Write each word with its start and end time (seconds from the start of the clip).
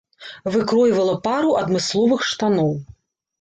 Выкройвала 0.53 1.13
пару 1.27 1.51
адмысловых 1.61 2.25
штаноў. 2.31 2.73